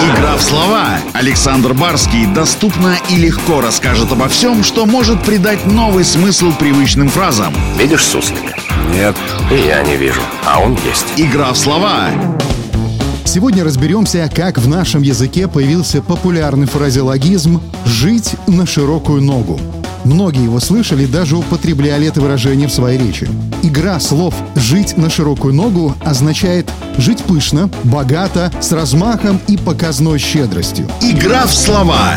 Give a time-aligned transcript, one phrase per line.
[0.00, 0.98] Игра в слова.
[1.12, 7.54] Александр Барский доступно и легко расскажет обо всем, что может придать новый смысл привычным фразам.
[7.78, 8.54] Видишь суслика?
[8.92, 9.16] Нет.
[9.50, 11.06] И я не вижу, а он есть.
[11.16, 12.10] Игра в слова.
[13.24, 19.58] Сегодня разберемся, как в нашем языке появился популярный фразеологизм «жить на широкую ногу».
[20.04, 23.28] Многие его слышали, даже употребляли это выражение в своей речи.
[23.62, 30.86] Игра слов «жить на широкую ногу» означает жить пышно, богато, с размахом и показной щедростью.
[31.00, 32.14] Игра в слова.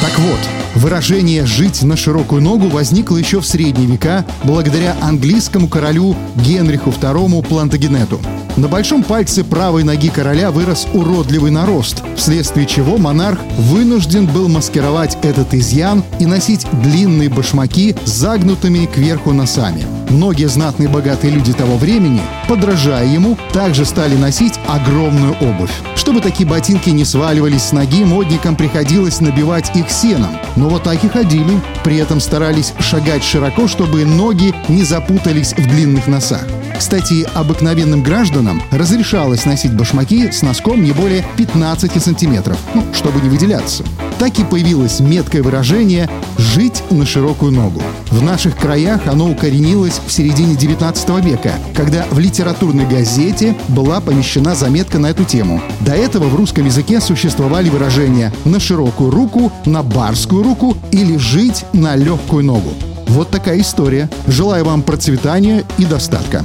[0.00, 0.40] Так вот,
[0.74, 7.46] выражение «жить на широкую ногу» возникло еще в средние века благодаря английскому королю Генриху II
[7.46, 8.20] Плантагенету.
[8.56, 15.16] На большом пальце правой ноги короля вырос уродливый нарост, вследствие чего монарх вынужден был маскировать
[15.22, 19.86] этот изъян и носить длинные башмаки с загнутыми кверху носами.
[20.10, 25.72] Многие знатные богатые люди того времени, подражая ему, также стали носить огромную обувь.
[25.96, 30.36] Чтобы такие ботинки не сваливались с ноги, модникам приходилось набивать их сеном.
[30.56, 31.58] Но вот так и ходили.
[31.84, 36.46] При этом старались шагать широко, чтобы ноги не запутались в длинных носах.
[36.82, 43.28] Кстати, обыкновенным гражданам разрешалось носить башмаки с носком не более 15 сантиметров, ну, чтобы не
[43.28, 43.84] выделяться.
[44.18, 47.80] Так и появилось меткое выражение «жить на широкую ногу».
[48.10, 54.56] В наших краях оно укоренилось в середине 19 века, когда в литературной газете была помещена
[54.56, 55.62] заметка на эту тему.
[55.82, 61.64] До этого в русском языке существовали выражения «на широкую руку», «на барскую руку» или «жить
[61.72, 62.74] на легкую ногу».
[63.06, 64.10] Вот такая история.
[64.26, 66.44] Желаю вам процветания и достатка.